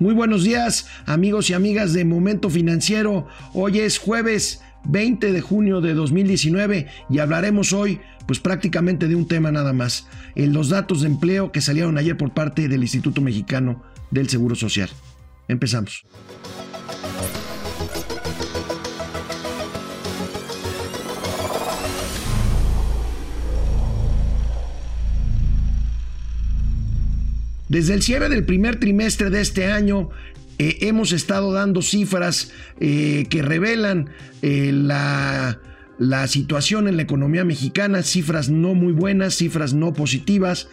Muy 0.00 0.14
buenos 0.14 0.44
días, 0.44 0.86
amigos 1.06 1.50
y 1.50 1.54
amigas 1.54 1.92
de 1.92 2.04
Momento 2.04 2.50
Financiero. 2.50 3.26
Hoy 3.52 3.80
es 3.80 3.98
jueves 3.98 4.62
20 4.84 5.32
de 5.32 5.40
junio 5.40 5.80
de 5.80 5.92
2019 5.92 6.86
y 7.10 7.18
hablaremos 7.18 7.72
hoy 7.72 8.00
pues 8.24 8.38
prácticamente 8.38 9.08
de 9.08 9.16
un 9.16 9.26
tema 9.26 9.50
nada 9.50 9.72
más, 9.72 10.06
en 10.36 10.52
los 10.52 10.68
datos 10.68 11.00
de 11.00 11.08
empleo 11.08 11.50
que 11.50 11.60
salieron 11.60 11.98
ayer 11.98 12.16
por 12.16 12.32
parte 12.32 12.68
del 12.68 12.82
Instituto 12.82 13.20
Mexicano 13.20 13.82
del 14.12 14.28
Seguro 14.28 14.54
Social. 14.54 14.88
Empezamos. 15.48 16.04
Desde 27.68 27.94
el 27.94 28.02
cierre 28.02 28.28
del 28.28 28.44
primer 28.44 28.80
trimestre 28.80 29.30
de 29.30 29.40
este 29.40 29.66
año, 29.66 30.10
eh, 30.58 30.78
hemos 30.82 31.12
estado 31.12 31.52
dando 31.52 31.82
cifras 31.82 32.50
eh, 32.80 33.26
que 33.28 33.42
revelan 33.42 34.10
eh, 34.42 34.72
la, 34.72 35.60
la 35.98 36.26
situación 36.26 36.88
en 36.88 36.96
la 36.96 37.02
economía 37.02 37.44
mexicana, 37.44 38.02
cifras 38.02 38.48
no 38.48 38.74
muy 38.74 38.92
buenas, 38.92 39.34
cifras 39.36 39.74
no 39.74 39.92
positivas, 39.92 40.68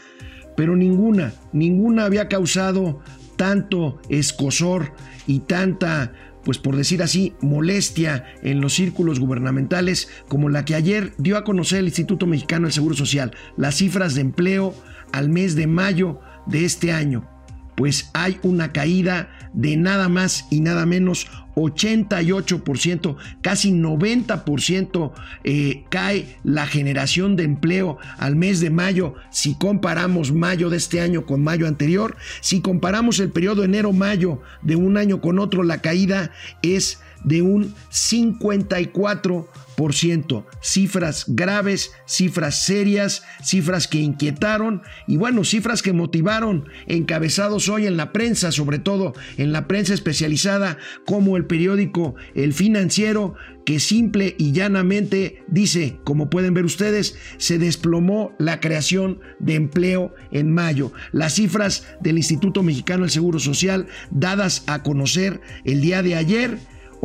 pero 0.56 0.76
ninguna, 0.76 1.34
ninguna 1.52 2.06
había 2.06 2.30
causado 2.30 3.02
tanto 3.36 4.00
escosor 4.10 4.94
y 5.28 5.40
tanta 5.42 6.14
pues 6.46 6.60
por 6.60 6.76
decir 6.76 7.02
así, 7.02 7.34
molestia 7.42 8.24
en 8.44 8.62
los 8.62 8.76
círculos 8.76 9.20
gubernamentales 9.20 10.10
como 10.28 10.48
la 10.48 10.64
que 10.64 10.76
ayer 10.76 11.12
dio 11.18 11.38
a 11.38 11.44
conocer 11.44 11.80
el 11.80 11.86
Instituto 11.86 12.28
Mexicano 12.28 12.68
del 12.68 12.74
Seguro 12.74 12.94
Social, 12.94 13.32
las 13.58 13.78
cifras 13.78 14.14
de 14.14 14.22
empleo 14.22 14.76
al 15.12 15.30
mes 15.30 15.56
de 15.56 15.66
mayo 15.66 16.20
de 16.46 16.66
este 16.66 16.92
año, 16.92 17.28
pues 17.76 18.10
hay 18.14 18.40
una 18.44 18.72
caída 18.72 19.30
de 19.54 19.78
nada 19.78 20.10
más 20.10 20.48
y 20.50 20.62
nada 20.62 20.86
menos 20.86 21.28
88%, 21.56 23.16
casi 23.42 23.72
90% 23.72 25.12
eh, 25.44 25.84
cae 25.90 26.38
la 26.44 26.68
generación 26.68 27.36
de 27.36 27.44
empleo 27.44 27.98
al 28.18 28.36
mes 28.36 28.60
de 28.60 28.70
mayo 28.70 29.16
si 29.30 29.56
comparamos 29.56 30.34
mayo 30.34 30.70
de 30.70 30.78
este 30.78 31.00
año 31.02 31.26
con 31.26 31.44
mayo 31.44 31.68
anterior. 31.68 32.18
Si 32.42 32.62
comparamos 32.62 33.20
el 33.20 33.32
periodo 33.32 33.64
enero-mayo 33.64 34.42
de 34.62 34.76
un 34.76 34.98
año 34.98 35.22
con 35.22 35.40
otro, 35.40 35.64
la 35.64 35.82
caída 35.82 36.32
es 36.62 37.00
de 37.26 37.42
un 37.42 37.76
54%. 37.92 40.46
Cifras 40.62 41.26
graves, 41.28 41.92
cifras 42.06 42.64
serias, 42.64 43.24
cifras 43.44 43.90
que 43.90 44.00
inquietaron 44.00 44.84
y 45.06 45.18
bueno, 45.18 45.44
cifras 45.44 45.82
que 45.82 45.92
motivaron, 45.92 46.70
encabezados 46.88 47.68
hoy 47.68 47.86
en 47.86 47.98
la 47.98 48.14
prensa, 48.14 48.54
sobre 48.54 48.80
todo 48.80 49.12
en 49.38 49.52
la 49.52 49.68
prensa 49.68 49.94
especializada 49.94 50.78
como 51.06 51.36
el 51.36 51.46
periódico 51.46 52.16
El 52.36 52.54
Financiero, 52.54 53.36
que 53.66 53.80
simple 53.80 54.36
y 54.38 54.54
llanamente 54.54 55.44
dice, 55.48 55.98
como 56.04 56.30
pueden 56.30 56.54
ver 56.54 56.66
ustedes, 56.66 57.18
se 57.38 57.58
desplomó 57.58 58.34
la 58.38 58.60
creación 58.60 59.20
de 59.40 59.56
empleo 59.56 60.14
en 60.32 60.54
mayo. 60.54 60.94
Las 61.12 61.34
cifras 61.34 61.86
del 62.00 62.18
Instituto 62.18 62.64
Mexicano 62.64 63.02
del 63.02 63.12
Seguro 63.12 63.40
Social 63.40 63.88
dadas 64.12 64.64
a 64.68 64.84
conocer 64.84 65.42
el 65.66 65.82
día 65.82 66.04
de 66.04 66.16
ayer 66.16 66.60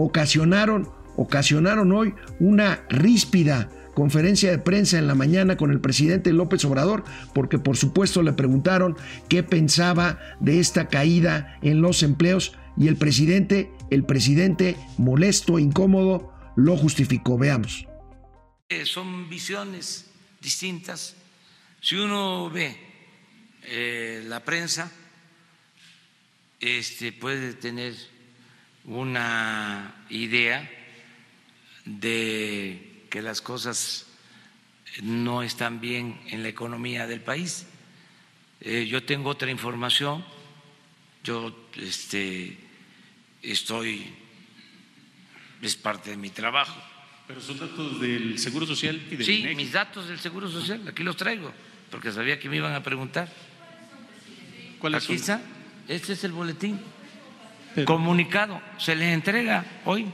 ocasionaron, 0.04 0.88
ocasionaron 1.16 1.92
hoy 1.92 2.14
una 2.38 2.84
ríspida 2.88 3.70
conferencia 3.94 4.50
de 4.50 4.58
prensa 4.58 4.98
en 4.98 5.06
la 5.06 5.14
mañana 5.14 5.56
con 5.56 5.70
el 5.70 5.80
presidente 5.80 6.32
López 6.32 6.64
Obrador, 6.64 7.04
porque 7.34 7.58
por 7.58 7.76
supuesto 7.76 8.22
le 8.22 8.32
preguntaron 8.32 8.96
qué 9.28 9.42
pensaba 9.42 10.18
de 10.40 10.60
esta 10.60 10.88
caída 10.88 11.58
en 11.62 11.82
los 11.82 12.02
empleos 12.02 12.56
y 12.76 12.88
el 12.88 12.96
presidente, 12.96 13.70
el 13.90 14.04
presidente 14.04 14.76
molesto, 14.96 15.58
incómodo, 15.58 16.32
lo 16.56 16.76
justificó. 16.76 17.36
Veamos. 17.36 17.86
Eh, 18.68 18.86
son 18.86 19.28
visiones 19.28 20.06
distintas. 20.40 21.16
Si 21.80 21.96
uno 21.96 22.48
ve 22.50 22.76
eh, 23.64 24.24
la 24.26 24.44
prensa, 24.44 24.90
este 26.60 27.12
puede 27.12 27.54
tener 27.54 27.94
una 28.90 29.94
idea 30.10 30.68
de 31.84 33.06
que 33.08 33.22
las 33.22 33.40
cosas 33.40 34.06
no 35.00 35.44
están 35.44 35.80
bien 35.80 36.20
en 36.26 36.42
la 36.42 36.48
economía 36.48 37.06
del 37.06 37.20
país. 37.20 37.66
Eh, 38.60 38.88
yo 38.90 39.04
tengo 39.04 39.30
otra 39.30 39.48
información, 39.48 40.24
yo 41.22 41.68
este, 41.76 42.58
estoy, 43.42 44.12
es 45.62 45.76
parte 45.76 46.10
de 46.10 46.16
mi 46.16 46.30
trabajo. 46.30 46.82
Pero 47.28 47.40
son 47.40 47.60
datos 47.60 48.00
del 48.00 48.40
Seguro 48.40 48.66
Social 48.66 49.00
y 49.08 49.14
del 49.14 49.24
Sí, 49.24 49.46
mis 49.54 49.70
datos 49.70 50.08
del 50.08 50.18
Seguro 50.18 50.50
Social, 50.50 50.86
aquí 50.88 51.04
los 51.04 51.16
traigo, 51.16 51.52
porque 51.92 52.10
sabía 52.10 52.40
que 52.40 52.48
me 52.48 52.56
iban 52.56 52.74
a 52.74 52.82
preguntar. 52.82 53.32
¿Cuáles 54.80 55.04
aquí 55.04 55.16
son? 55.16 55.38
está, 55.38 55.42
este 55.86 56.14
es 56.14 56.24
el 56.24 56.32
boletín 56.32 56.80
comunicado, 57.84 58.60
se 58.78 58.94
les 58.94 59.12
entrega 59.12 59.64
hoy. 59.84 60.10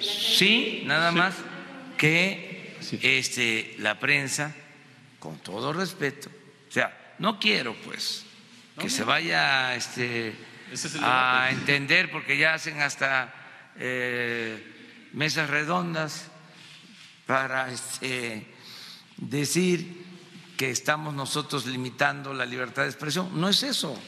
Sí, 0.00 0.82
nada 0.86 1.10
más 1.12 1.34
que 1.96 2.76
este, 3.02 3.74
la 3.78 3.98
prensa, 3.98 4.54
con 5.18 5.38
todo 5.38 5.72
respeto, 5.72 6.30
o 6.68 6.72
sea, 6.72 7.14
no 7.18 7.38
quiero 7.40 7.74
pues 7.84 8.24
que 8.78 8.88
se 8.88 9.02
vaya 9.02 9.74
este, 9.74 10.34
a 11.02 11.48
entender 11.50 12.10
porque 12.10 12.38
ya 12.38 12.54
hacen 12.54 12.80
hasta 12.80 13.34
eh, 13.76 15.08
mesas 15.12 15.50
redondas 15.50 16.28
para 17.26 17.70
este, 17.72 18.46
decir 19.16 20.06
que 20.56 20.70
estamos 20.70 21.14
nosotros 21.14 21.66
limitando 21.66 22.32
la 22.32 22.46
libertad 22.46 22.82
de 22.82 22.88
expresión. 22.88 23.40
No 23.40 23.48
es 23.48 23.62
eso. 23.62 24.00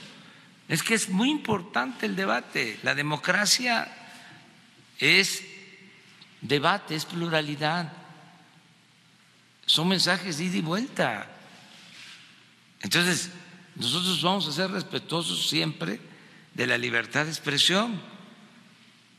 Es 0.70 0.84
que 0.84 0.94
es 0.94 1.08
muy 1.08 1.32
importante 1.32 2.06
el 2.06 2.14
debate. 2.14 2.78
La 2.84 2.94
democracia 2.94 3.92
es 5.00 5.42
debate, 6.40 6.94
es 6.94 7.04
pluralidad. 7.04 7.92
Son 9.66 9.88
mensajes 9.88 10.38
de 10.38 10.44
ida 10.44 10.58
y 10.58 10.60
vuelta. 10.60 11.28
Entonces, 12.82 13.30
nosotros 13.74 14.22
vamos 14.22 14.46
a 14.46 14.52
ser 14.52 14.70
respetuosos 14.70 15.48
siempre 15.48 15.98
de 16.54 16.68
la 16.68 16.78
libertad 16.78 17.24
de 17.24 17.32
expresión, 17.32 18.00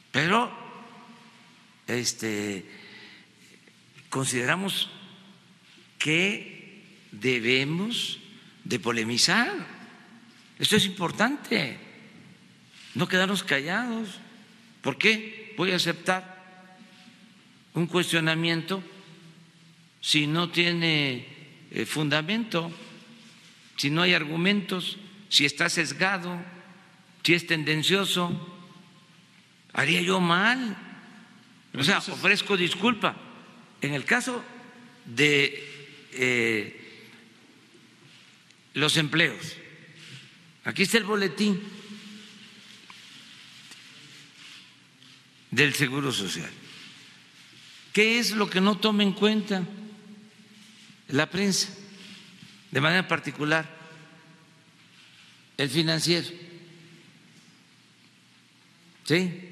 pero 0.09 0.57
este 1.85 2.65
consideramos 4.09 4.89
que 5.99 6.85
debemos 7.11 8.19
de 8.63 8.79
polemizar. 8.79 9.80
Esto 10.61 10.75
es 10.75 10.85
importante, 10.85 11.75
no 12.93 13.07
quedarnos 13.07 13.43
callados. 13.43 14.19
¿Por 14.83 14.95
qué 14.99 15.55
voy 15.57 15.71
a 15.71 15.77
aceptar 15.77 16.69
un 17.73 17.87
cuestionamiento 17.87 18.83
si 20.01 20.27
no 20.27 20.51
tiene 20.51 21.25
eh, 21.71 21.87
fundamento, 21.87 22.71
si 23.75 23.89
no 23.89 24.03
hay 24.03 24.13
argumentos, 24.13 24.99
si 25.29 25.45
está 25.45 25.67
sesgado, 25.67 26.39
si 27.23 27.33
es 27.33 27.47
tendencioso? 27.47 28.29
Haría 29.73 30.03
yo 30.03 30.19
mal. 30.19 30.77
O 31.73 31.83
sea, 31.83 31.97
ofrezco 31.97 32.55
disculpa. 32.55 33.15
En 33.81 33.95
el 33.95 34.05
caso 34.05 34.43
de 35.05 35.97
eh, 36.13 37.09
los 38.75 38.95
empleos, 38.97 39.57
Aquí 40.63 40.83
está 40.83 40.97
el 40.97 41.05
boletín 41.05 41.59
del 45.49 45.73
Seguro 45.73 46.11
Social. 46.11 46.49
¿Qué 47.93 48.19
es 48.19 48.31
lo 48.31 48.49
que 48.49 48.61
no 48.61 48.77
toma 48.77 49.03
en 49.03 49.13
cuenta 49.13 49.63
la 51.09 51.29
prensa? 51.29 51.69
De 52.69 52.79
manera 52.79 53.07
particular, 53.07 53.69
el 55.57 55.69
financiero. 55.69 56.27
¿Sí? 59.03 59.49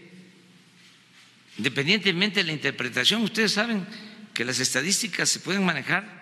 Independientemente 1.57 2.39
de 2.39 2.45
la 2.45 2.53
interpretación, 2.53 3.23
ustedes 3.23 3.51
saben 3.51 3.85
que 4.33 4.45
las 4.45 4.59
estadísticas 4.59 5.27
se 5.27 5.41
pueden 5.41 5.65
manejar 5.65 6.18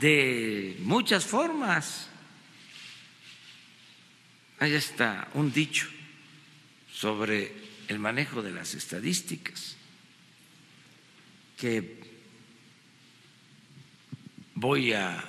de 0.00 0.76
muchas 0.80 1.24
formas. 1.24 2.08
Hay 4.60 4.74
hasta 4.74 5.28
un 5.34 5.52
dicho 5.52 5.86
sobre 6.92 7.52
el 7.88 7.98
manejo 7.98 8.42
de 8.42 8.52
las 8.52 8.74
estadísticas 8.74 9.76
que 11.56 11.98
voy 14.54 14.92
a, 14.92 15.24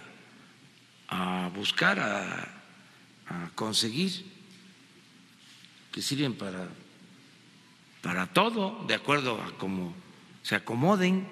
a 1.09 1.51
buscar, 1.53 1.99
a 1.99 2.59
a 3.29 3.49
conseguir, 3.55 4.25
que 5.91 6.01
sirven 6.01 6.33
para, 6.33 6.67
para 8.01 8.27
todo, 8.27 8.83
de 8.87 8.95
acuerdo 8.95 9.41
a 9.41 9.55
cómo 9.57 9.93
se 10.41 10.55
acomoden. 10.55 11.27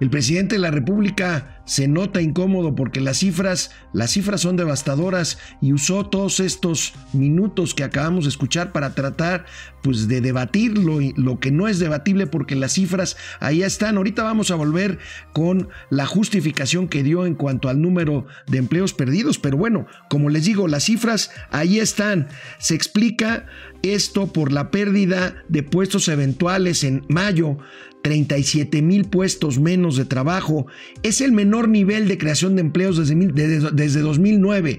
El 0.00 0.10
presidente 0.10 0.56
de 0.56 0.60
la 0.60 0.70
República 0.70 1.55
se 1.66 1.88
nota 1.88 2.22
incómodo 2.22 2.74
porque 2.74 3.00
las 3.00 3.18
cifras, 3.18 3.72
las 3.92 4.12
cifras 4.12 4.40
son 4.40 4.56
devastadoras 4.56 5.38
y 5.60 5.72
usó 5.72 6.06
todos 6.06 6.40
estos 6.40 6.94
minutos 7.12 7.74
que 7.74 7.84
acabamos 7.84 8.24
de 8.24 8.30
escuchar 8.30 8.72
para 8.72 8.94
tratar 8.94 9.44
pues 9.82 10.08
de 10.08 10.20
debatir 10.20 10.78
lo, 10.78 10.98
lo 11.16 11.38
que 11.38 11.50
no 11.50 11.68
es 11.68 11.78
debatible 11.78 12.26
porque 12.26 12.56
las 12.56 12.72
cifras 12.72 13.16
ahí 13.40 13.62
están. 13.62 13.96
Ahorita 13.96 14.22
vamos 14.22 14.50
a 14.50 14.54
volver 14.54 14.98
con 15.32 15.68
la 15.90 16.06
justificación 16.06 16.88
que 16.88 17.02
dio 17.02 17.26
en 17.26 17.34
cuanto 17.34 17.68
al 17.68 17.82
número 17.82 18.26
de 18.46 18.58
empleos 18.58 18.94
perdidos, 18.94 19.38
pero 19.38 19.56
bueno, 19.56 19.86
como 20.08 20.30
les 20.30 20.44
digo, 20.44 20.68
las 20.68 20.84
cifras 20.84 21.30
ahí 21.50 21.78
están. 21.78 22.28
Se 22.58 22.74
explica 22.74 23.46
esto 23.82 24.32
por 24.32 24.52
la 24.52 24.70
pérdida 24.70 25.44
de 25.48 25.62
puestos 25.62 26.08
eventuales 26.08 26.84
en 26.84 27.04
mayo 27.08 27.58
37 28.06 28.82
mil 28.82 29.06
puestos 29.06 29.58
menos 29.58 29.96
de 29.96 30.04
trabajo. 30.04 30.68
Es 31.02 31.20
el 31.20 31.32
menor 31.32 31.55
nivel 31.68 32.08
de 32.08 32.18
creación 32.18 32.54
de 32.54 32.60
empleos 32.60 32.96
desde, 32.96 33.70
desde, 33.72 34.00
2009. 34.00 34.78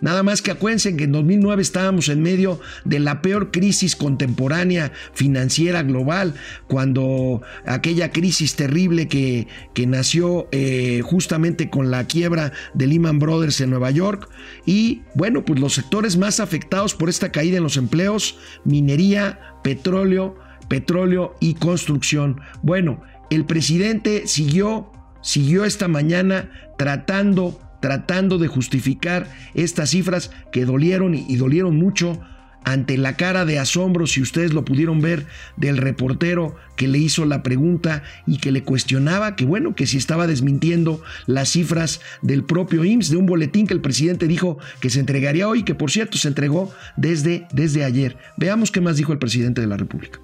Nada 0.00 0.22
más 0.22 0.42
que 0.42 0.50
acuérdense 0.50 0.94
que 0.96 1.04
en 1.04 1.12
2009 1.12 1.62
estábamos 1.62 2.08
en 2.08 2.20
medio 2.20 2.60
de 2.84 2.98
la 2.98 3.22
peor 3.22 3.50
crisis 3.50 3.96
contemporánea 3.96 4.92
financiera 5.14 5.82
global, 5.82 6.34
cuando 6.66 7.40
aquella 7.64 8.10
crisis 8.10 8.56
terrible 8.56 9.08
que, 9.08 9.46
que 9.72 9.86
nació 9.86 10.48
eh, 10.52 11.00
justamente 11.02 11.70
con 11.70 11.90
la 11.90 12.06
quiebra 12.06 12.52
de 12.74 12.86
Lehman 12.86 13.18
Brothers 13.18 13.60
en 13.60 13.70
Nueva 13.70 13.90
York. 13.90 14.28
Y 14.66 15.02
bueno, 15.14 15.44
pues 15.44 15.60
los 15.60 15.74
sectores 15.74 16.18
más 16.18 16.40
afectados 16.40 16.94
por 16.94 17.08
esta 17.08 17.32
caída 17.32 17.56
en 17.56 17.62
los 17.62 17.78
empleos, 17.78 18.38
minería, 18.64 19.38
petróleo, 19.62 20.36
petróleo 20.68 21.34
y 21.40 21.54
construcción. 21.54 22.40
Bueno, 22.62 23.02
el 23.30 23.44
presidente 23.44 24.26
siguió, 24.26 24.90
siguió 25.26 25.64
esta 25.64 25.88
mañana 25.88 26.50
tratando, 26.78 27.60
tratando 27.82 28.38
de 28.38 28.46
justificar 28.46 29.28
estas 29.54 29.90
cifras 29.90 30.30
que 30.52 30.64
dolieron 30.64 31.14
y, 31.14 31.36
dolieron 31.36 31.76
mucho 31.76 32.20
ante 32.64 32.96
la 32.96 33.16
cara 33.16 33.44
de 33.44 33.58
asombro, 33.58 34.06
si 34.06 34.22
ustedes 34.22 34.52
lo 34.52 34.64
pudieron 34.64 35.00
ver, 35.00 35.26
del 35.56 35.78
reportero 35.78 36.56
que 36.76 36.88
le 36.88 36.98
hizo 36.98 37.24
la 37.24 37.42
pregunta 37.42 38.04
y 38.26 38.38
que 38.38 38.52
le 38.52 38.62
cuestionaba 38.62 39.36
que 39.36 39.44
bueno, 39.44 39.74
que 39.74 39.86
si 39.86 39.96
estaba 39.96 40.28
desmintiendo 40.28 41.02
las 41.26 41.50
cifras 41.50 42.00
del 42.22 42.44
propio 42.44 42.84
IMSS, 42.84 43.10
de 43.10 43.16
un 43.16 43.26
boletín 43.26 43.66
que 43.66 43.74
el 43.74 43.80
presidente 43.80 44.28
dijo 44.28 44.58
que 44.80 44.90
se 44.90 45.00
entregaría 45.00 45.48
hoy, 45.48 45.64
que 45.64 45.74
por 45.74 45.90
cierto 45.90 46.18
se 46.18 46.28
entregó 46.28 46.72
desde, 46.96 47.46
desde 47.52 47.84
ayer. 47.84 48.16
Veamos 48.36 48.70
qué 48.70 48.80
más 48.80 48.96
dijo 48.96 49.12
el 49.12 49.18
presidente 49.18 49.60
de 49.60 49.66
la 49.66 49.76
República. 49.76 50.20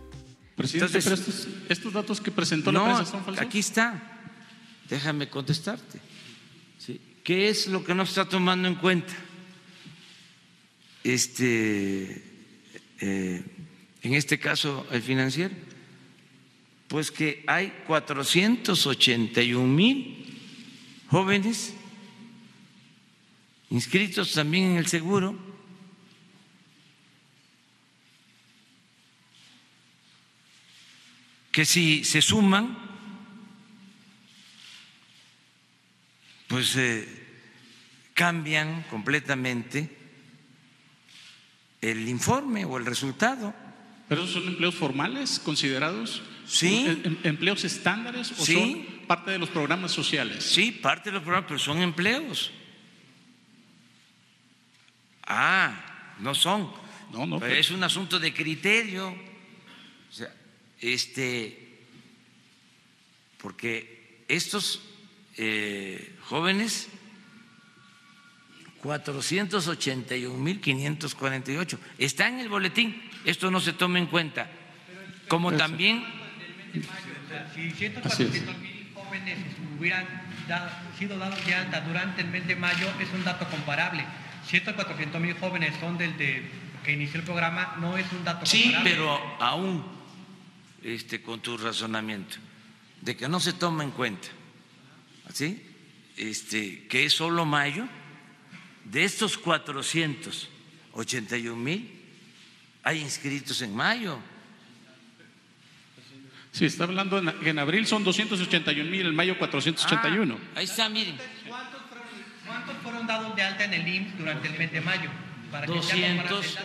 Presidente, 0.56 1.00
pero 1.02 1.16
estos, 1.68 1.92
datos 1.92 2.20
que 2.20 2.30
presentó 2.30 2.70
la 2.70 2.84
prensa 2.84 3.04
son 3.04 3.24
falsos. 3.24 3.44
Aquí 3.44 3.58
está. 3.58 4.11
Déjame 4.88 5.28
contestarte. 5.28 6.00
¿Qué 7.24 7.48
es 7.48 7.68
lo 7.68 7.84
que 7.84 7.94
no 7.94 8.02
está 8.02 8.28
tomando 8.28 8.66
en 8.66 8.74
cuenta? 8.74 9.14
Este, 11.04 12.22
eh, 13.00 13.44
en 14.02 14.14
este 14.14 14.38
caso, 14.38 14.86
el 14.90 15.02
financiero. 15.02 15.54
Pues 16.88 17.10
que 17.10 17.44
hay 17.46 17.72
481 17.86 19.66
mil 19.66 20.26
jóvenes 21.08 21.74
inscritos 23.70 24.32
también 24.32 24.72
en 24.72 24.76
el 24.76 24.86
seguro 24.86 25.52
que 31.52 31.66
si 31.66 32.02
se 32.02 32.22
suman, 32.22 32.91
pues 36.52 36.76
eh, 36.76 37.08
cambian 38.12 38.82
completamente 38.90 39.88
el 41.80 42.06
informe 42.06 42.66
o 42.66 42.76
el 42.76 42.84
resultado. 42.84 43.54
¿Pero 44.06 44.24
esos 44.24 44.34
son 44.34 44.48
empleos 44.48 44.74
formales 44.74 45.38
considerados? 45.38 46.22
Sí. 46.46 46.84
Em, 46.86 47.00
em, 47.04 47.18
¿Empleos 47.22 47.64
estándares 47.64 48.32
o 48.32 48.44
son 48.44 48.84
parte 49.06 49.30
de 49.30 49.38
los 49.38 49.48
programas 49.48 49.92
sociales? 49.92 50.44
Sí, 50.44 50.72
parte 50.72 51.08
de 51.08 51.14
los 51.14 51.22
programas, 51.22 51.48
pero 51.48 51.58
son 51.58 51.80
empleos. 51.80 52.52
Ah, 55.26 56.14
no 56.18 56.34
son. 56.34 56.70
No, 57.14 57.24
no. 57.24 57.40
Pero 57.40 57.54
es 57.54 57.70
un 57.70 57.82
asunto 57.82 58.20
de 58.20 58.34
criterio. 58.34 59.08
O 59.08 60.12
sea, 60.12 60.30
este, 60.82 61.78
porque 63.38 64.22
estos 64.28 64.91
eh, 65.36 66.16
jóvenes, 66.22 66.88
481.548, 68.82 71.78
está 71.98 72.28
en 72.28 72.40
el 72.40 72.48
boletín, 72.48 73.00
esto 73.24 73.50
no 73.50 73.60
se 73.60 73.72
toma 73.72 73.98
en 73.98 74.06
cuenta, 74.06 74.48
como 75.28 75.52
también... 75.52 76.04
Si 77.54 77.70
104.000 77.70 78.94
jóvenes 78.94 79.38
hubieran 79.78 80.06
sido 80.98 81.18
dados 81.18 81.46
de 81.46 81.54
alta 81.54 81.82
durante 81.82 82.22
el 82.22 82.28
mes 82.28 82.46
de 82.46 82.56
mayo, 82.56 82.88
es 83.00 83.12
un 83.12 83.22
dato 83.24 83.46
comparable. 83.48 84.04
104.000 84.50 85.38
jóvenes 85.38 85.74
son 85.80 85.98
del 85.98 86.16
de, 86.16 86.48
que 86.84 86.92
inició 86.92 87.20
el 87.20 87.26
programa, 87.26 87.76
no 87.80 87.96
es 87.96 88.10
un 88.12 88.24
dato 88.24 88.44
comparable. 88.44 88.48
Sí, 88.48 88.74
pero 88.82 89.18
aún 89.40 89.84
este, 90.82 91.22
con 91.22 91.40
tu 91.40 91.56
razonamiento, 91.56 92.36
de 93.00 93.16
que 93.16 93.28
no 93.28 93.40
se 93.40 93.52
toma 93.52 93.84
en 93.84 93.92
cuenta, 93.92 94.28
¿sí? 95.32 95.64
Este, 96.16 96.86
que 96.88 97.06
es 97.06 97.14
solo 97.14 97.44
mayo, 97.44 97.88
de 98.84 99.02
estos 99.04 99.36
481 99.38 101.56
mil, 101.56 101.90
hay 102.82 103.00
inscritos 103.00 103.62
en 103.62 103.74
mayo. 103.74 104.18
Sí, 106.52 106.66
está 106.66 106.84
hablando 106.84 107.18
en, 107.18 107.34
en 107.46 107.58
abril 107.58 107.86
son 107.86 108.04
281 108.04 108.90
mil, 108.90 109.06
en 109.06 109.14
mayo 109.14 109.38
481. 109.38 110.38
Ah, 110.38 110.58
ahí 110.58 110.64
está, 110.64 110.90
miren. 110.90 111.16
¿Cuántos 111.48 111.80
fueron, 111.88 112.06
¿Cuántos 112.46 112.76
fueron, 112.82 113.06
dados 113.06 113.34
de 113.34 113.42
alta 113.42 113.64
en 113.64 113.72
el 113.74 113.88
IMSS 113.88 114.18
durante 114.18 114.48
el 114.48 114.58
mes 114.58 114.72
de 114.72 114.80
mayo? 114.82 115.10
Para 115.50 115.66
200, 115.66 116.58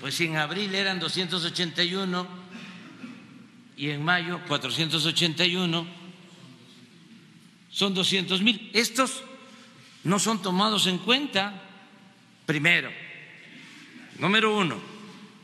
pues 0.00 0.20
en 0.20 0.36
abril 0.36 0.74
eran 0.74 0.98
281 0.98 2.46
y 3.76 3.90
en 3.90 4.02
mayo 4.02 4.40
481, 4.48 5.86
son 7.76 7.92
200 7.92 8.40
mil. 8.40 8.70
Estos 8.72 9.22
no 10.02 10.18
son 10.18 10.40
tomados 10.40 10.86
en 10.86 10.96
cuenta, 10.96 11.62
primero. 12.46 12.90
Número 14.18 14.56
uno. 14.56 14.80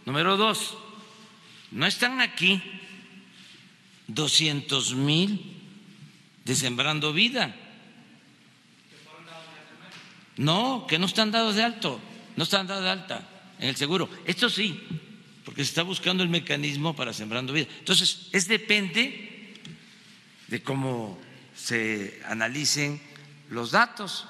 Número 0.07 0.39
dos, 0.39 0.79
no 1.73 1.85
están 1.85 2.23
aquí 2.23 2.63
200 4.07 4.95
mil 4.95 5.61
de 6.47 6.55
Sembrando 6.55 7.13
Vida. 7.13 7.55
No, 10.39 10.87
que 10.89 10.99
no 10.99 11.05
están 11.05 11.33
dados 11.33 11.55
de 11.55 11.65
alto, 11.65 12.01
no 12.37 12.45
están 12.45 12.67
dados 12.67 12.83
de 12.83 12.91
alta 12.91 13.29
en 13.59 13.69
el 13.69 13.77
seguro. 13.77 14.09
Esto 14.25 14.49
sí, 14.49 14.81
porque 15.45 15.63
se 15.63 15.69
está 15.69 15.83
buscando 15.83 16.23
el 16.23 16.31
mecanismo 16.31 16.97
para 16.97 17.13
sembrando 17.13 17.53
vida. 17.53 17.67
Entonces, 17.79 18.29
es 18.33 18.49
depende 18.49 19.55
de 20.49 20.63
cómo 20.63 21.21
se 21.63 22.19
analicen 22.29 23.01
los 23.51 23.71
datos. 23.71 24.27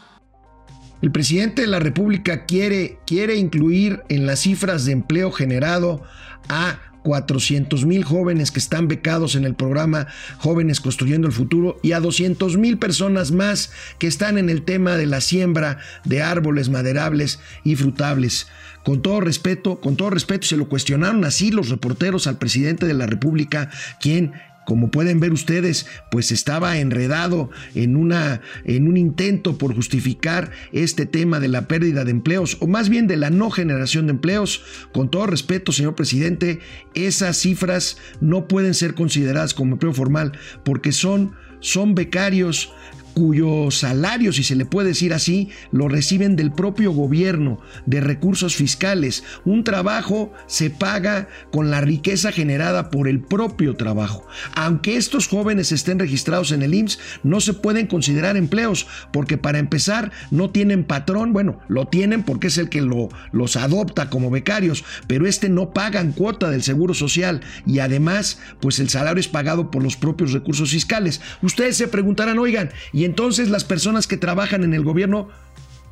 El 1.00 1.10
presidente 1.10 1.62
de 1.62 1.68
la 1.68 1.78
República 1.78 2.44
quiere, 2.44 2.98
quiere 3.06 3.36
incluir 3.36 4.02
en 4.08 4.26
las 4.26 4.40
cifras 4.40 4.84
de 4.84 4.92
empleo 4.92 5.32
generado 5.32 6.02
a 6.48 6.78
400 7.02 7.84
mil 7.86 8.04
jóvenes 8.04 8.52
que 8.52 8.60
están 8.60 8.86
becados 8.86 9.34
en 9.34 9.44
el 9.44 9.54
programa 9.54 10.06
Jóvenes 10.38 10.80
Construyendo 10.80 11.26
el 11.26 11.32
Futuro 11.32 11.80
y 11.82 11.92
a 11.92 12.00
200 12.00 12.56
mil 12.58 12.78
personas 12.78 13.32
más 13.32 13.72
que 13.98 14.06
están 14.06 14.38
en 14.38 14.48
el 14.48 14.62
tema 14.62 14.96
de 14.96 15.06
la 15.06 15.20
siembra 15.20 15.78
de 16.04 16.22
árboles 16.22 16.68
maderables 16.68 17.40
y 17.64 17.74
frutables 17.74 18.46
con 18.84 19.00
todo 19.00 19.20
respeto, 19.20 19.80
con 19.80 19.96
todo 19.96 20.10
respeto, 20.10 20.46
se 20.46 20.56
lo 20.56 20.68
cuestionaron 20.68 21.24
así 21.24 21.50
los 21.50 21.68
reporteros 21.68 22.26
al 22.26 22.38
presidente 22.38 22.86
de 22.86 22.94
la 22.94 23.06
República, 23.06 23.70
quien 24.00 24.32
como 24.64 24.90
pueden 24.90 25.20
ver 25.20 25.32
ustedes, 25.32 25.86
pues 26.10 26.32
estaba 26.32 26.78
enredado 26.78 27.50
en, 27.74 27.96
una, 27.96 28.40
en 28.64 28.88
un 28.88 28.96
intento 28.96 29.58
por 29.58 29.74
justificar 29.74 30.50
este 30.72 31.06
tema 31.06 31.40
de 31.40 31.48
la 31.48 31.68
pérdida 31.68 32.04
de 32.04 32.10
empleos, 32.10 32.56
o 32.60 32.66
más 32.66 32.88
bien 32.88 33.06
de 33.06 33.16
la 33.16 33.30
no 33.30 33.50
generación 33.50 34.06
de 34.06 34.12
empleos. 34.12 34.62
Con 34.92 35.10
todo 35.10 35.26
respeto, 35.26 35.72
señor 35.72 35.94
presidente, 35.94 36.60
esas 36.94 37.36
cifras 37.36 37.98
no 38.20 38.48
pueden 38.48 38.74
ser 38.74 38.94
consideradas 38.94 39.54
como 39.54 39.72
empleo 39.72 39.92
formal 39.92 40.32
porque 40.64 40.92
son, 40.92 41.32
son 41.60 41.94
becarios 41.94 42.72
cuyo 43.14 43.70
salario, 43.70 44.32
si 44.32 44.44
se 44.44 44.56
le 44.56 44.64
puede 44.64 44.88
decir 44.88 45.12
así, 45.12 45.50
lo 45.70 45.88
reciben 45.88 46.36
del 46.36 46.52
propio 46.52 46.92
gobierno, 46.92 47.60
de 47.86 48.00
recursos 48.00 48.56
fiscales. 48.56 49.24
Un 49.44 49.64
trabajo 49.64 50.32
se 50.46 50.70
paga 50.70 51.28
con 51.50 51.70
la 51.70 51.80
riqueza 51.80 52.32
generada 52.32 52.90
por 52.90 53.08
el 53.08 53.20
propio 53.20 53.74
trabajo. 53.76 54.26
Aunque 54.54 54.96
estos 54.96 55.28
jóvenes 55.28 55.72
estén 55.72 55.98
registrados 55.98 56.52
en 56.52 56.62
el 56.62 56.74
IMSS, 56.74 56.98
no 57.22 57.40
se 57.40 57.54
pueden 57.54 57.86
considerar 57.86 58.36
empleos, 58.36 58.86
porque 59.12 59.38
para 59.38 59.58
empezar 59.58 60.12
no 60.30 60.50
tienen 60.50 60.84
patrón, 60.84 61.32
bueno, 61.32 61.60
lo 61.68 61.86
tienen 61.86 62.22
porque 62.22 62.48
es 62.48 62.58
el 62.58 62.68
que 62.68 62.80
lo, 62.80 63.08
los 63.32 63.56
adopta 63.56 64.10
como 64.10 64.30
becarios, 64.30 64.84
pero 65.06 65.26
este 65.26 65.48
no 65.48 65.72
pagan 65.72 66.12
cuota 66.12 66.50
del 66.50 66.62
Seguro 66.62 66.94
Social 66.94 67.40
y 67.66 67.78
además, 67.78 68.40
pues 68.60 68.78
el 68.78 68.88
salario 68.88 69.20
es 69.20 69.28
pagado 69.28 69.70
por 69.70 69.82
los 69.82 69.96
propios 69.96 70.32
recursos 70.32 70.70
fiscales. 70.70 71.20
Ustedes 71.42 71.76
se 71.76 71.88
preguntarán, 71.88 72.38
oigan, 72.38 72.70
y 72.92 73.01
entonces 73.04 73.48
las 73.48 73.64
personas 73.64 74.06
que 74.06 74.16
trabajan 74.16 74.64
en 74.64 74.74
el 74.74 74.84
gobierno 74.84 75.28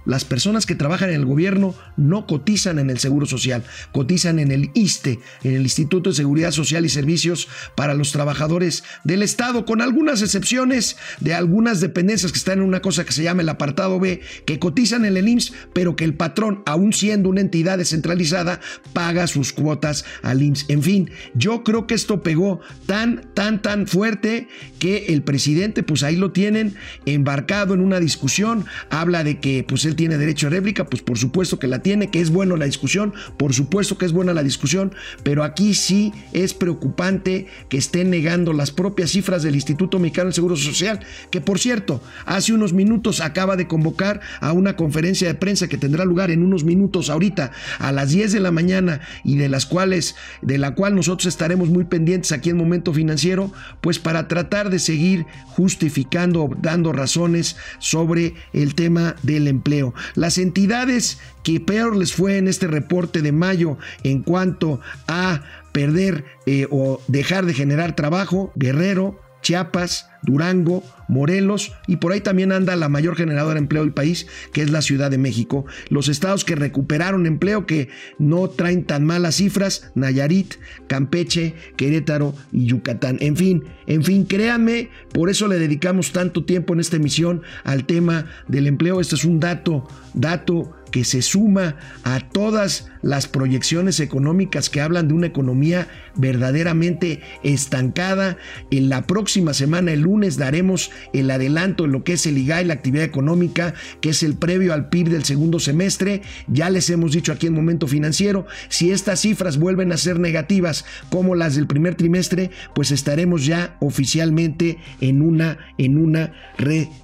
las 0.05 0.25
personas 0.25 0.67
que 0.67 0.75
trabajan 0.75 1.11
en 1.11 1.17
el 1.17 1.27
gobierno 1.27 1.75
no 1.97 2.27
cotizan 2.27 2.79
en 2.79 2.91
el 2.91 2.99
Seguro 2.99 3.27
Social, 3.27 3.65
cotizan 3.93 4.39
en 4.39 4.51
el 4.51 4.71
ISTE, 4.75 5.21
en 5.45 5.55
el 5.55 5.63
Instituto 5.63 6.11
de 6.11 6.17
Seguridad 6.17 6.53
Social 6.53 6.85
y 6.85 6.89
Servicios 6.89 7.49
para 7.75 7.95
los 7.95 8.13
Trabajadores 8.13 8.85
del 9.05 9.23
Estado, 9.23 9.65
con 9.65 9.81
algunas 9.83 10.23
excepciones 10.23 10.97
de 11.21 11.35
algunas 11.35 11.81
dependencias 11.81 12.33
que 12.33 12.39
están 12.39 12.59
en 12.59 12.65
una 12.65 12.81
cosa 12.81 13.05
que 13.05 13.13
se 13.13 13.23
llama 13.23 13.43
el 13.43 13.49
apartado 13.49 14.01
B, 14.01 14.21
que 14.47 14.59
cotizan 14.59 15.05
en 15.05 15.17
el 15.17 15.29
IMSS, 15.29 15.53
pero 15.73 15.97
que 15.97 16.05
el 16.05 16.15
patrón, 16.15 16.63
aún 16.67 16.93
siendo 16.93 17.29
una 17.29 17.41
entidad 17.41 17.79
descentralizada, 17.79 18.61
paga 18.93 19.27
sus 19.27 19.53
cuotas 19.53 20.05
al 20.23 20.43
IMSS. 20.43 20.67
En 20.69 20.83
fin, 20.83 21.11
yo 21.35 21.63
creo 21.65 21.87
que 21.87 21.95
esto 21.95 22.23
pegó 22.23 22.61
tan, 22.87 23.27
tan, 23.35 23.63
tan 23.63 23.87
fuerte 23.87 24.49
que 24.79 25.07
el 25.09 25.23
presidente, 25.23 25.83
pues 25.83 26.03
ahí 26.03 26.17
lo 26.17 26.33
tienen 26.33 26.75
embarcado 27.07 27.75
en 27.75 27.81
una 27.81 28.01
discusión, 28.01 28.65
habla 28.91 29.25
de 29.25 29.41
que 29.41 29.65
pues 29.67 29.85
él 29.91 29.97
tiene 29.97 30.17
derecho 30.17 30.47
a 30.47 30.51
réplica, 30.51 30.87
pues 30.87 31.03
por 31.03 31.19
supuesto 31.19 31.59
que 31.59 31.67
la 31.67 31.81
tiene, 31.81 32.11
que 32.11 32.21
es 32.21 32.31
bueno 32.31 32.57
la 32.57 32.65
discusión, 32.65 33.13
por 33.37 33.53
supuesto 33.53 33.99
que 33.99 34.07
es 34.07 34.13
buena 34.13 34.33
la 34.33 34.43
discusión, 34.43 34.95
pero 35.23 35.45
aquí 35.45 35.75
sí 35.75 36.13
es 36.33 36.55
preocupante 36.55 37.47
que 37.69 37.77
estén 37.77 38.11
negando 38.11 38.53
las 38.53 38.71
propias 38.71 39.11
cifras 39.11 39.43
del 39.43 39.57
Instituto 39.57 39.99
Mexicano 39.99 40.27
del 40.27 40.35
Seguro 40.35 40.57
Social, 40.57 41.01
que 41.31 41.41
por 41.41 41.59
cierto, 41.59 42.03
hace 42.25 42.53
unos 42.53 42.73
minutos 42.73 43.21
acaba 43.21 43.57
de 43.57 43.67
convocar 43.67 44.21
a 44.41 44.53
una 44.53 44.77
conferencia 44.77 45.27
de 45.27 45.35
prensa 45.35 45.69
que 45.69 45.77
tendrá 45.77 46.05
lugar 46.05 46.31
en 46.31 46.43
unos 46.43 46.65
minutos 46.65 47.11
ahorita 47.11 47.51
a 47.79 47.93
las 47.93 48.11
10 48.11 48.33
de 48.33 48.41
la 48.41 48.53
mañana 48.53 49.01
y 49.25 49.37
de 49.37 49.49
las 49.49 49.67
cuales 49.67 50.15
de 50.43 50.59
la 50.59 50.75
cual 50.75 50.95
nosotros 50.95 51.27
estaremos 51.27 51.69
muy 51.69 51.85
pendientes 51.85 52.33
aquí 52.33 52.51
en 52.51 52.57
Momento 52.57 52.93
Financiero, 52.93 53.53
pues 53.81 53.99
para 53.99 54.29
tratar 54.29 54.71
de 54.71 54.79
seguir 54.79 55.27
justificando, 55.47 56.49
dando 56.61 56.93
razones 56.93 57.57
sobre 57.79 58.35
el 58.53 58.75
tema 58.75 59.17
del 59.23 59.49
empleo 59.49 59.80
las 60.15 60.39
entidades 60.39 61.19
que 61.43 61.61
peor 61.61 61.97
les 61.97 62.13
fue 62.13 62.39
en 62.39 62.49
este 62.49 62.67
reporte 62.67 63.23
de 63.23 63.33
mayo 63.33 63.79
en 64.05 64.23
cuanto 64.23 64.81
a 65.07 65.43
perder 65.73 66.25
eh, 66.47 66.67
o 66.71 67.01
dejar 67.09 67.47
de 67.47 67.55
generar 67.55 67.95
trabajo, 67.95 68.53
Guerrero, 68.57 69.21
Chiapas, 69.43 70.09
Durango, 70.23 70.83
Morelos 71.09 71.73
y 71.87 71.97
por 71.97 72.13
ahí 72.13 72.21
también 72.21 72.53
anda 72.53 72.77
la 72.77 72.89
mayor 72.89 73.17
generadora 73.17 73.55
de 73.55 73.61
empleo 73.61 73.83
del 73.83 73.93
país, 73.93 74.27
que 74.53 74.63
es 74.63 74.71
la 74.71 74.83
Ciudad 74.83 75.11
de 75.11 75.19
México. 75.19 75.67
Los 75.89 76.09
estados 76.09 76.45
que 76.45 76.55
recuperaron 76.55 77.27
empleo, 77.27 77.67
que 77.67 77.89
no 78.19 78.49
traen 78.49 78.85
tan 78.85 79.05
malas 79.05 79.37
cifras, 79.37 79.91
Nayarit, 79.95 80.55
Campeche, 80.87 81.55
Querétaro 81.77 82.35
y 82.53 82.67
Yucatán. 82.67 83.19
En 83.21 83.37
fin, 83.37 83.65
en 83.87 84.05
fin, 84.05 84.25
créanme, 84.25 84.91
por 85.13 85.31
eso 85.31 85.49
le 85.49 85.59
dedicamos 85.59 86.13
tanto 86.13 86.45
tiempo 86.45 86.75
en 86.75 86.81
esta 86.81 86.97
emisión 86.97 87.43
al 87.65 87.87
tema 87.87 88.27
del 88.47 88.67
empleo. 88.67 89.01
Este 89.01 89.17
es 89.17 89.25
un 89.25 89.41
dato, 89.41 89.89
dato 90.15 90.77
que 90.91 91.05
se 91.05 91.23
suma 91.23 91.77
a 92.05 92.21
todas 92.21 92.91
las 93.03 93.27
proyecciones 93.27 94.01
económicas 94.01 94.69
que 94.69 94.81
hablan 94.81 95.09
de 95.09 95.15
una 95.15 95.27
economía 95.27 95.89
verdaderamente 96.17 97.21
estancada. 97.43 98.37
En 98.71 98.89
la 98.89 99.07
próxima 99.07 99.55
semana, 99.55 99.93
el 99.93 100.03
lunes, 100.03 100.37
daremos 100.37 100.91
el 101.13 101.31
adelanto 101.31 101.85
en 101.85 101.93
lo 101.93 102.05
que 102.05 102.15
es 102.15 102.27
el 102.27 102.39
IGAI, 102.39 102.65
la 102.67 102.75
actividad 102.75 103.05
económica, 103.05 103.75
que 104.01 104.11
es 104.11 104.23
el 104.23 104.35
previo 104.35 104.75
al 104.75 104.89
PIB 104.89 105.09
del 105.09 105.25
segundo 105.25 105.61
semestre. 105.61 106.23
Ya 106.47 106.71
les 106.71 106.91
hemos 106.91 107.13
dicho 107.13 107.33
aquí 107.33 107.47
en 107.47 107.55
Momento 107.55 107.87
Financiero, 107.87 108.47
si 108.69 108.91
estas 108.91 109.21
cifras 109.21 109.59
vuelven 109.59 109.93
a 109.93 109.97
ser 109.97 110.19
negativas 110.19 110.85
como 111.11 111.35
las 111.35 111.55
del 111.55 111.67
primer 111.67 111.95
trimestre, 111.95 112.51
pues 112.75 112.91
estaremos 112.91 113.47
ya 113.47 113.77
oficialmente 113.81 114.79
en 115.01 115.23
una, 115.23 115.59
en 115.79 115.99
una 115.99 116.33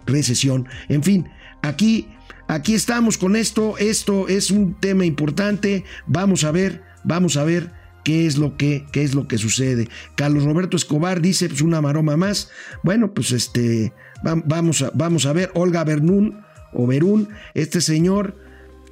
recesión. 0.07 0.69
En 0.89 1.03
fin, 1.03 1.29
aquí 1.63 2.09
Aquí 2.49 2.75
estamos 2.75 3.19
con 3.19 3.35
esto, 3.35 3.77
esto 3.79 4.29
es 4.29 4.51
un 4.51 4.75
tema 4.75 5.05
importante, 5.05 5.85
vamos 6.07 6.45
a 6.45 6.53
ver, 6.53 6.83
vamos 7.05 7.37
a 7.37 7.45
ver 7.45 7.73
qué 8.05 8.27
es 8.27 8.39
lo 8.39 8.57
que, 8.57 8.87
qué 8.93 9.03
es 9.03 9.15
lo 9.15 9.27
que 9.27 9.37
sucede. 9.37 9.89
Carlos 10.15 10.45
Roberto 10.45 10.77
Escobar 10.77 11.21
dice, 11.21 11.49
pues 11.49 11.61
una 11.61 11.81
maroma 11.81 12.17
más. 12.17 12.51
Bueno, 12.85 13.13
pues 13.13 13.33
este, 13.33 13.93
vamos 14.23 14.83
a, 14.83 14.93
vamos 14.95 15.27
a 15.27 15.33
ver, 15.33 15.51
Olga 15.55 15.83
Bernún 15.83 16.41
o 16.73 16.87
Berún, 16.87 17.31
este 17.55 17.81
señor 17.81 18.37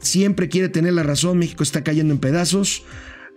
siempre 0.01 0.49
quiere 0.49 0.69
tener 0.69 0.95
la 0.95 1.05
razón, 1.05 1.39
México 1.39 1.63
está 1.63 1.85
cayendo 1.85 2.13
en 2.13 2.19
pedazos. 2.19 2.83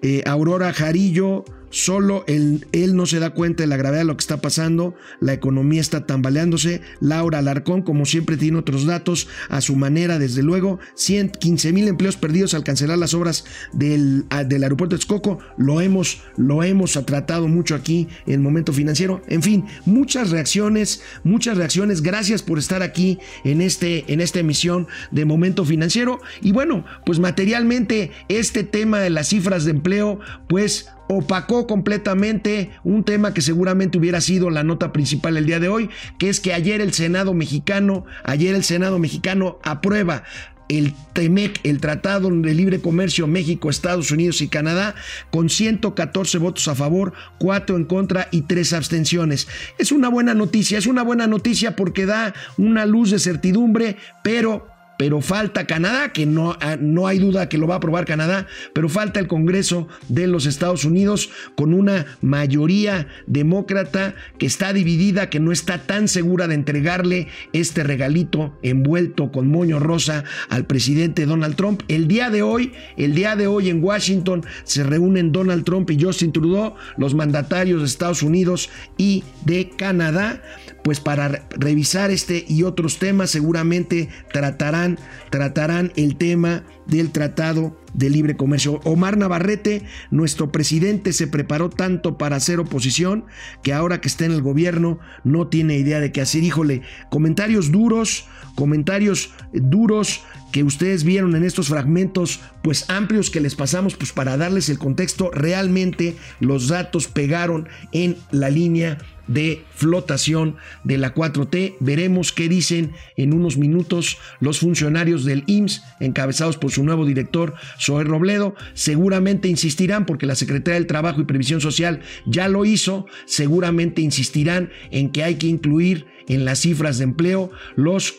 Eh, 0.01 0.23
Aurora 0.25 0.73
Jarillo 0.73 1.45
Solo 1.69 2.23
él, 2.27 2.65
no 2.95 3.05
se 3.05 3.19
da 3.19 3.31
cuenta 3.31 3.63
de 3.63 3.67
la 3.67 3.77
gravedad 3.77 4.01
de 4.01 4.05
lo 4.05 4.15
que 4.15 4.21
está 4.21 4.41
pasando, 4.41 4.95
la 5.19 5.33
economía 5.33 5.81
está 5.81 6.05
tambaleándose. 6.05 6.81
Laura 6.99 7.39
Alarcón, 7.39 7.81
como 7.81 8.05
siempre, 8.05 8.37
tiene 8.37 8.57
otros 8.57 8.85
datos 8.85 9.27
a 9.49 9.61
su 9.61 9.75
manera, 9.75 10.19
desde 10.19 10.43
luego. 10.43 10.79
115 10.95 11.73
mil 11.73 11.87
empleos 11.87 12.15
perdidos 12.15 12.53
al 12.53 12.63
cancelar 12.63 12.97
las 12.97 13.13
obras 13.13 13.45
del, 13.73 14.25
del 14.45 14.63
aeropuerto 14.63 14.95
de 14.95 14.99
Texcoco. 14.99 15.39
Lo 15.57 15.81
hemos, 15.81 16.21
lo 16.37 16.63
hemos 16.63 16.93
tratado 17.05 17.47
mucho 17.47 17.75
aquí 17.75 18.07
en 18.25 18.41
Momento 18.41 18.73
Financiero. 18.73 19.21
En 19.27 19.43
fin, 19.43 19.65
muchas 19.85 20.29
reacciones, 20.29 21.01
muchas 21.23 21.57
reacciones. 21.57 22.01
Gracias 22.01 22.43
por 22.43 22.59
estar 22.59 22.81
aquí 22.81 23.19
en, 23.43 23.61
este, 23.61 24.11
en 24.11 24.21
esta 24.21 24.39
emisión 24.39 24.87
de 25.11 25.25
Momento 25.25 25.65
Financiero. 25.65 26.19
Y 26.41 26.51
bueno, 26.51 26.85
pues 27.05 27.19
materialmente, 27.19 28.11
este 28.29 28.63
tema 28.63 28.99
de 28.99 29.09
las 29.09 29.29
cifras 29.29 29.65
de 29.65 29.71
empleo, 29.71 30.19
pues 30.47 30.89
opacó 31.07 31.67
completamente 31.67 32.71
un 32.83 33.03
tema 33.03 33.33
que 33.33 33.41
seguramente 33.41 33.97
hubiera 33.97 34.21
sido 34.21 34.49
la 34.49 34.63
nota 34.63 34.91
principal 34.91 35.37
el 35.37 35.45
día 35.45 35.59
de 35.59 35.69
hoy, 35.69 35.89
que 36.17 36.29
es 36.29 36.39
que 36.39 36.53
ayer 36.53 36.81
el 36.81 36.93
Senado 36.93 37.33
mexicano, 37.33 38.05
ayer 38.23 38.55
el 38.55 38.63
Senado 38.63 38.99
mexicano 38.99 39.59
aprueba 39.63 40.23
el 40.69 40.93
TEMEC, 41.13 41.61
el 41.63 41.79
Tratado 41.79 42.29
de 42.29 42.53
Libre 42.53 42.81
Comercio 42.81 43.25
México, 43.25 43.69
Estados 43.69 44.11
Unidos 44.11 44.41
y 44.41 44.49
Canadá, 44.49 44.95
con 45.31 45.49
114 45.49 46.37
votos 46.39 46.67
a 46.67 46.75
favor, 46.75 47.13
4 47.39 47.77
en 47.77 47.85
contra 47.85 48.27
y 48.31 48.41
3 48.41 48.73
abstenciones. 48.73 49.47
Es 49.77 49.91
una 49.91 50.09
buena 50.09 50.33
noticia, 50.33 50.77
es 50.77 50.87
una 50.87 51.03
buena 51.03 51.27
noticia 51.27 51.75
porque 51.75 52.05
da 52.05 52.33
una 52.57 52.85
luz 52.85 53.11
de 53.11 53.19
certidumbre, 53.19 53.95
pero 54.23 54.67
pero 54.97 55.21
falta 55.21 55.67
Canadá, 55.67 56.11
que 56.11 56.25
no, 56.25 56.57
ah, 56.61 56.77
no 56.79 57.07
hay 57.07 57.19
duda 57.19 57.49
que 57.49 57.57
lo 57.57 57.67
va 57.67 57.75
a 57.75 57.77
aprobar 57.77 58.05
Canadá, 58.05 58.47
pero 58.73 58.89
falta 58.89 59.19
el 59.19 59.27
Congreso 59.27 59.87
de 60.09 60.27
los 60.27 60.45
Estados 60.45 60.85
Unidos 60.85 61.29
con 61.55 61.73
una 61.73 62.17
mayoría 62.21 63.07
demócrata 63.27 64.15
que 64.37 64.45
está 64.45 64.73
dividida, 64.73 65.29
que 65.29 65.39
no 65.39 65.51
está 65.51 65.79
tan 65.85 66.07
segura 66.07 66.47
de 66.47 66.55
entregarle 66.55 67.27
este 67.53 67.83
regalito 67.83 68.57
envuelto 68.63 69.31
con 69.31 69.47
moño 69.47 69.79
rosa 69.79 70.23
al 70.49 70.65
presidente 70.65 71.25
Donald 71.25 71.55
Trump. 71.55 71.83
El 71.87 72.07
día 72.07 72.29
de 72.29 72.41
hoy, 72.41 72.73
el 72.97 73.15
día 73.15 73.35
de 73.35 73.47
hoy 73.47 73.69
en 73.69 73.83
Washington 73.83 74.45
se 74.63 74.83
reúnen 74.83 75.31
Donald 75.31 75.63
Trump 75.63 75.89
y 75.91 76.01
Justin 76.01 76.31
Trudeau, 76.31 76.75
los 76.97 77.13
mandatarios 77.13 77.81
de 77.81 77.87
Estados 77.87 78.23
Unidos 78.23 78.69
y 78.97 79.23
de 79.45 79.69
Canadá, 79.69 80.41
pues 80.83 80.99
para 80.99 81.45
revisar 81.49 82.11
este 82.11 82.45
y 82.47 82.63
otros 82.63 82.97
temas 82.97 83.29
seguramente 83.29 84.09
tratarán, 84.31 84.86
tratarán 85.29 85.91
el 85.95 86.15
tema 86.15 86.63
del 86.85 87.11
Tratado 87.11 87.75
de 87.93 88.09
Libre 88.09 88.37
Comercio. 88.37 88.79
Omar 88.83 89.17
Navarrete, 89.17 89.83
nuestro 90.11 90.51
presidente, 90.51 91.13
se 91.13 91.27
preparó 91.27 91.69
tanto 91.69 92.17
para 92.17 92.35
hacer 92.35 92.59
oposición 92.59 93.25
que 93.63 93.73
ahora 93.73 94.01
que 94.01 94.07
está 94.07 94.25
en 94.25 94.31
el 94.31 94.41
gobierno 94.41 94.99
no 95.23 95.47
tiene 95.47 95.77
idea 95.77 95.99
de 95.99 96.11
qué 96.11 96.21
hacer. 96.21 96.43
Híjole, 96.43 96.81
comentarios 97.09 97.71
duros, 97.71 98.25
comentarios 98.55 99.33
duros 99.53 100.21
que 100.51 100.63
ustedes 100.63 101.03
vieron 101.03 101.35
en 101.35 101.43
estos 101.43 101.67
fragmentos 101.67 102.39
pues 102.61 102.89
amplios 102.89 103.29
que 103.29 103.41
les 103.41 103.55
pasamos 103.55 103.95
pues 103.95 104.11
para 104.11 104.37
darles 104.37 104.69
el 104.69 104.79
contexto, 104.79 105.29
realmente 105.31 106.15
los 106.39 106.67
datos 106.67 107.07
pegaron 107.07 107.67
en 107.91 108.17
la 108.31 108.49
línea 108.49 108.97
de 109.27 109.63
flotación 109.75 110.55
de 110.83 110.97
la 110.97 111.13
4T. 111.13 111.75
Veremos 111.79 112.31
qué 112.31 112.49
dicen 112.49 112.93
en 113.15 113.33
unos 113.33 113.57
minutos 113.57 114.17
los 114.39 114.59
funcionarios 114.59 115.25
del 115.25 115.43
IMSS, 115.47 115.83
encabezados 115.99 116.57
por 116.57 116.71
su 116.71 116.83
nuevo 116.83 117.05
director, 117.05 117.53
Zoe 117.79 118.03
Robledo. 118.03 118.55
Seguramente 118.73 119.47
insistirán, 119.47 120.05
porque 120.05 120.25
la 120.25 120.35
Secretaría 120.35 120.79
del 120.79 120.87
Trabajo 120.87 121.21
y 121.21 121.25
Previsión 121.25 121.61
Social 121.61 122.01
ya 122.25 122.47
lo 122.47 122.65
hizo, 122.65 123.05
seguramente 123.25 124.01
insistirán 124.01 124.71
en 124.91 125.11
que 125.11 125.23
hay 125.23 125.35
que 125.35 125.47
incluir 125.47 126.05
en 126.27 126.45
las 126.45 126.59
cifras 126.59 126.97
de 126.97 127.05
empleo 127.05 127.51
los 127.75 128.15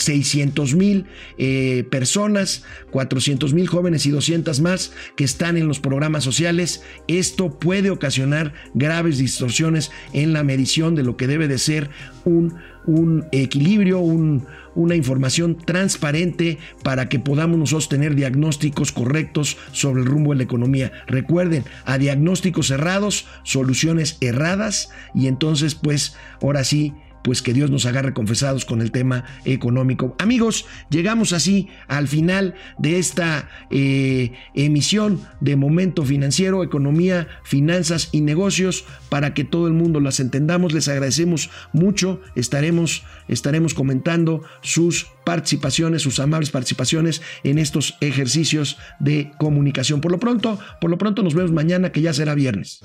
600 0.00 0.74
mil 0.74 1.06
eh, 1.36 1.84
personas, 1.90 2.64
400 2.90 3.52
mil 3.52 3.68
jóvenes 3.68 4.06
y 4.06 4.10
200 4.10 4.60
más 4.60 4.92
que 5.16 5.24
están 5.24 5.56
en 5.56 5.68
los 5.68 5.78
programas 5.78 6.24
sociales. 6.24 6.82
Esto 7.06 7.58
puede 7.58 7.90
ocasionar 7.90 8.54
graves 8.74 9.18
distorsiones 9.18 9.90
en 10.12 10.32
la 10.32 10.42
medición 10.42 10.94
de 10.94 11.02
lo 11.02 11.16
que 11.16 11.26
debe 11.26 11.48
de 11.48 11.58
ser 11.58 11.90
un, 12.24 12.56
un 12.86 13.26
equilibrio, 13.32 14.00
una 14.00 14.94
información 14.94 15.56
transparente 15.56 16.58
para 16.82 17.08
que 17.08 17.18
podamos 17.18 17.58
nosotros 17.58 17.88
tener 17.88 18.14
diagnósticos 18.14 18.92
correctos 18.92 19.56
sobre 19.72 20.02
el 20.02 20.06
rumbo 20.06 20.32
de 20.32 20.38
la 20.38 20.44
economía. 20.44 20.92
Recuerden, 21.06 21.64
a 21.84 21.98
diagnósticos 21.98 22.68
cerrados, 22.68 23.26
soluciones 23.42 24.16
erradas 24.20 24.90
y 25.14 25.26
entonces 25.26 25.74
pues 25.74 26.16
ahora 26.40 26.64
sí 26.64 26.94
pues 27.22 27.42
que 27.42 27.52
Dios 27.52 27.70
nos 27.70 27.86
agarre 27.86 28.14
confesados 28.14 28.64
con 28.64 28.80
el 28.80 28.90
tema 28.90 29.24
económico. 29.44 30.14
Amigos, 30.18 30.66
llegamos 30.90 31.32
así 31.32 31.68
al 31.88 32.08
final 32.08 32.54
de 32.78 32.98
esta 32.98 33.48
eh, 33.70 34.32
emisión 34.54 35.20
de 35.40 35.56
Momento 35.56 36.04
Financiero, 36.04 36.62
Economía, 36.62 37.28
Finanzas 37.44 38.08
y 38.12 38.20
Negocios, 38.20 38.84
para 39.08 39.34
que 39.34 39.44
todo 39.44 39.66
el 39.66 39.74
mundo 39.74 40.00
las 40.00 40.20
entendamos. 40.20 40.72
Les 40.72 40.88
agradecemos 40.88 41.50
mucho, 41.72 42.20
estaremos, 42.34 43.04
estaremos 43.28 43.74
comentando 43.74 44.42
sus 44.62 45.06
participaciones, 45.24 46.02
sus 46.02 46.18
amables 46.18 46.50
participaciones 46.50 47.22
en 47.44 47.58
estos 47.58 47.96
ejercicios 48.00 48.78
de 48.98 49.32
comunicación. 49.38 50.00
Por 50.00 50.12
lo 50.12 50.18
pronto, 50.18 50.58
por 50.80 50.90
lo 50.90 50.98
pronto 50.98 51.22
nos 51.22 51.34
vemos 51.34 51.52
mañana 51.52 51.92
que 51.92 52.02
ya 52.02 52.12
será 52.12 52.34
viernes. 52.34 52.80